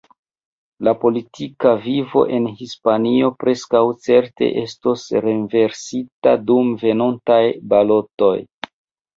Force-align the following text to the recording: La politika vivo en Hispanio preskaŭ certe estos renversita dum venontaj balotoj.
La 0.85 0.91
politika 1.01 1.73
vivo 1.83 2.23
en 2.37 2.47
Hispanio 2.61 3.29
preskaŭ 3.43 3.83
certe 4.07 4.49
estos 4.63 5.05
renversita 5.27 6.35
dum 6.49 6.75
venontaj 6.87 7.41
balotoj. 7.77 8.35